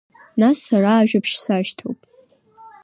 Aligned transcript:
Нас 0.41 0.57
сара 0.67 0.91
ажәабжь 0.95 1.35
сашьҭоуп. 1.43 1.99